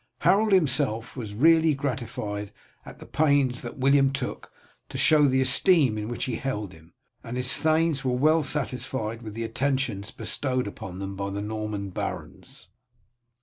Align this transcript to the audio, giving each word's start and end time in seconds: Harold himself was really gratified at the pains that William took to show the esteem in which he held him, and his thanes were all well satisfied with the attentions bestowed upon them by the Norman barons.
Harold 0.21 0.51
himself 0.51 1.15
was 1.15 1.35
really 1.35 1.75
gratified 1.75 2.51
at 2.87 2.97
the 2.97 3.05
pains 3.05 3.61
that 3.61 3.77
William 3.77 4.11
took 4.11 4.51
to 4.89 4.97
show 4.97 5.27
the 5.27 5.41
esteem 5.41 5.95
in 5.95 6.07
which 6.07 6.23
he 6.23 6.37
held 6.37 6.73
him, 6.73 6.95
and 7.23 7.37
his 7.37 7.59
thanes 7.61 8.03
were 8.03 8.09
all 8.09 8.17
well 8.17 8.41
satisfied 8.41 9.21
with 9.21 9.35
the 9.35 9.43
attentions 9.43 10.09
bestowed 10.09 10.65
upon 10.65 10.97
them 10.97 11.15
by 11.15 11.29
the 11.29 11.39
Norman 11.39 11.91
barons. 11.91 12.69